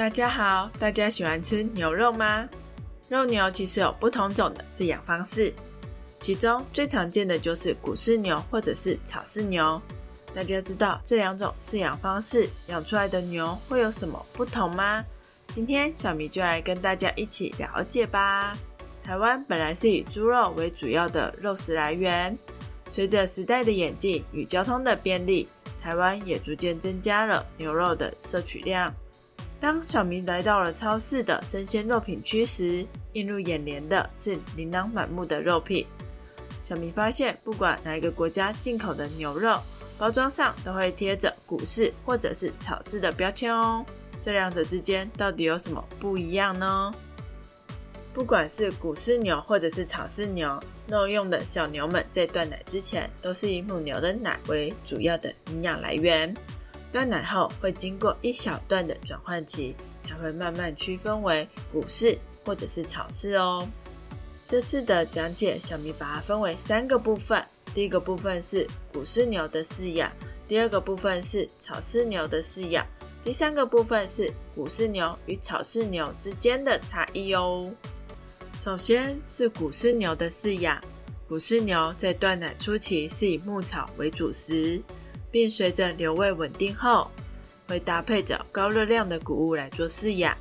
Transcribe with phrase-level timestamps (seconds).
[0.00, 2.48] 大家好，大家喜欢吃牛肉吗？
[3.10, 5.52] 肉牛其实有不同种的饲养方式，
[6.20, 9.78] 其中最常见的就是谷饲牛或者是草饲牛。
[10.34, 15.04] 大家知道这两种饲养方式养出来的牛会有什么不同吗？
[15.52, 18.56] 今天小米就来跟大家一起了解吧。
[19.04, 22.34] 台湾本来是以猪肉为主要的肉食来源，
[22.88, 25.46] 随着时代的演进与交通的便利，
[25.82, 28.90] 台湾也逐渐增加了牛肉的摄取量。
[29.60, 35.86] 当小明来到了超市的生鲜肉品区时，映入眼帘的是琳琅满目的肉品。
[36.64, 39.60] 小明发现，不管哪一个国家进口的牛肉，
[39.98, 43.84] 包装上都会贴着谷饲或者是草饲的标签哦。
[44.22, 46.90] 这两者之间到底有什么不一样呢？
[48.14, 56.34] 不管是谷饲牛或者是草饲牛，肉用的小牛们在断奶之前，都是以母牛的奶为主要的营养来源。
[56.92, 63.66] 断奶后会经过一小段的转换期，才会慢慢区分为谷饲或者是草饲哦。
[64.48, 67.40] 这次的讲解，小米把它分为三个部分。
[67.72, 70.10] 第一个部分是谷饲牛的饲养，
[70.44, 72.84] 第二个部分是草饲牛的饲养，
[73.22, 77.72] 第三个部分是谷饲牛与草饲牛之间的差异哦。
[78.58, 80.82] 首先是谷饲牛的饲养，
[81.28, 84.82] 谷饲牛在断奶初期是以牧草为主食，
[85.30, 87.10] 并随着牛胃稳定后，
[87.68, 90.36] 会搭配着高热量的谷物来做饲养。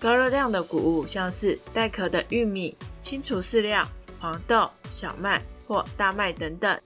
[0.00, 3.86] 高热量的谷物像是带壳的玉米、清除饲料、
[4.18, 6.80] 黄豆、小麦或大麦等等。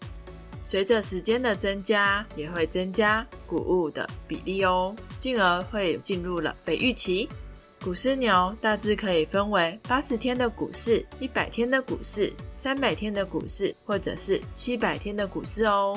[0.66, 7.28] 随着时间的增加，也会增加谷物的比例哦，进而会进入了肥育期。
[7.84, 15.96] 谷饲牛大致可以分为八十天的谷饲、一百天的谷饲、三百天的谷饲，或者是七百天的谷饲哦。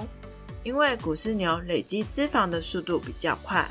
[0.63, 3.65] 因为谷饲牛累积脂肪的速度比较快，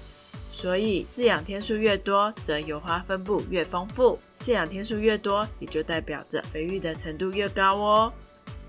[0.51, 4.19] 所以饲养天数越多，则油花分布越丰富。
[4.41, 8.13] 饲养天数越多，也就代表着肥育的程度越高哦。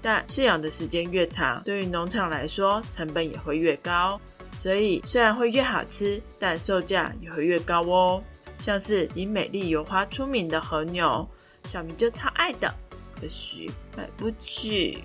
[0.01, 4.19] 但饲养的时间越长，对于农场来说，成本也会越高。
[4.55, 8.21] 所以虽然会越好吃，但售价也会越高哦。
[8.61, 11.27] 像是以美丽油花出名的和牛，
[11.67, 12.73] 小明就超爱的，
[13.19, 15.03] 可惜买不起。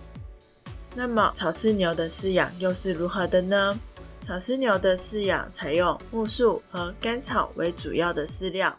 [0.94, 3.76] 那么草饲牛的饲养又是如何的呢？
[4.26, 8.74] 草饲牛的饲养采用木树和干草为主要的饲料，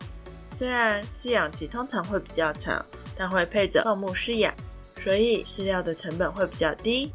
[0.54, 2.84] 虽然饲养期通常会比较长，
[3.18, 4.54] 但会配着放牧饲养，
[5.04, 7.12] 所以饲料的成本会比较低。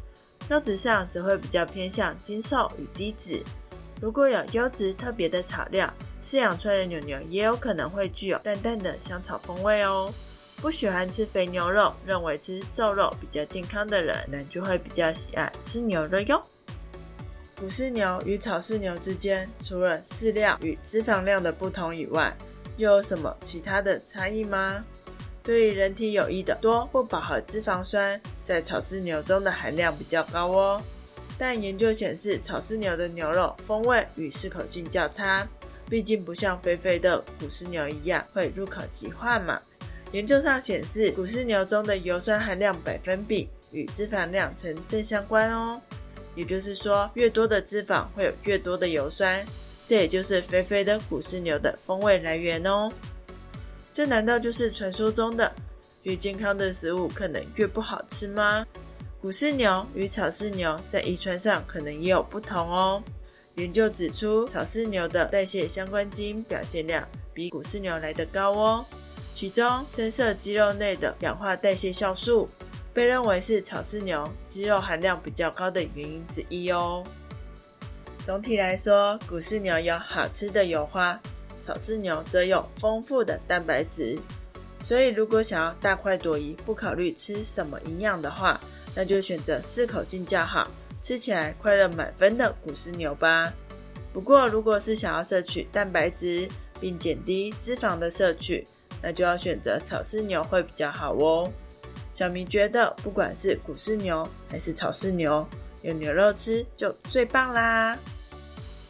[0.47, 3.43] 肉质上则会比较偏向精瘦与低脂。
[4.01, 5.91] 如果有优质特别的草料，
[6.23, 10.13] 饲养出来的牛牛也有可能会具有淡淡的香草风味哦。
[10.61, 16.39] 不喜欢吃肥牛肉，认为吃瘦肉比较健康的人，那就会比较喜爱吃牛肉哟。
[17.59, 22.31] 谷饲牛与草饲牛之间，除了饲料与脂肪量的不同以外，
[22.77, 24.85] 又有什么其他的差异吗？
[25.41, 30.79] 对于人体有益的多不饱和脂肪酸，在草饲牛中的含量比较高哦。
[31.39, 35.47] 但研究显示，草饲牛的牛肉风味与适口性较差。
[35.89, 39.59] 毕竟不像肥肥的谷饲牛一样会入口即化嘛。
[40.11, 45.81] 研究上显示，谷饲牛中的油酸含量百分比与脂肪量成正相关哦。
[46.35, 49.41] 也就是说，越多的脂肪会有越多的油酸，
[49.87, 52.91] 这也就是肥肥的谷饲牛的风味来源哦。
[53.93, 55.51] 这难道就是传说中的
[56.03, 58.65] 越健康的食物可能越不好吃吗？
[59.21, 63.03] 谷饲牛与草饲牛在遗传上可能也有不同哦。
[63.55, 68.85] 研究指出，草饲牛的代谢相关基因表现量比谷饲牛来得高哦。
[69.33, 72.47] 其中，深色肌肉内的氧化代谢酵素
[72.93, 77.03] 被认为是草饲牛肌肉含量比较高的原因之一哦。
[78.23, 81.19] 总体来说，谷饲牛有好吃的油花，
[81.63, 84.19] 草饲牛则有丰富的蛋白质。
[84.83, 88.59] 所以，如果想要大快朵颐，不考虑吃什么营养的话，
[88.95, 90.67] 那就选择适口性较好。
[91.01, 93.51] 吃起来快乐满分的谷饲牛吧。
[94.13, 96.47] 不过，如果是想要摄取蛋白质
[96.79, 98.67] 并减低脂肪的摄取，
[99.01, 101.51] 那就要选择草饲牛会比较好哦。
[102.13, 105.47] 小明觉得，不管是谷饲牛还是草饲牛，
[105.81, 107.97] 有牛肉吃就最棒啦。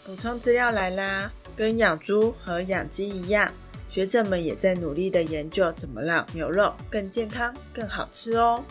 [0.06, 3.50] 补充资料来啦，跟养猪和养鸡一样，
[3.90, 8.62] 学者们也在努力的研究怎么让牛肉更健康、更好吃哦。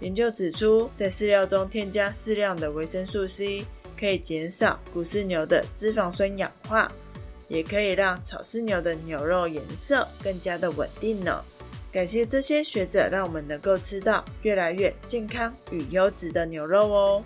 [0.00, 3.64] 研究指出，在饲料中添加适量的维生素 C，
[3.98, 6.86] 可以减少谷饲牛的脂肪酸氧化，
[7.48, 11.42] 也可以让草饲牛的牛肉颜色更加的稳定呢。
[11.92, 17.24] 感谢这些学者，让我们能够吃到越来越健康与优质的牛肉哦。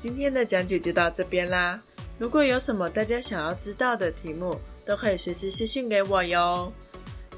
[0.00, 1.78] 今天的讲解就到这边啦。
[2.18, 6.72] 如果有什么大家想要知道的题目，都可以随时私信给我哟。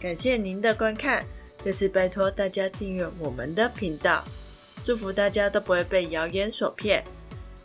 [0.00, 1.24] 感谢您的观看，
[1.62, 4.24] 这次拜托大家订阅我们的频道，
[4.84, 7.02] 祝福大家都不会被谣言所骗。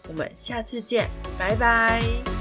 [0.08, 1.08] 我们下次见，
[1.38, 2.35] 拜拜。